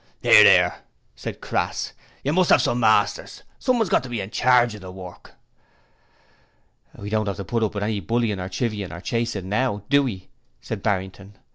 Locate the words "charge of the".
4.31-4.91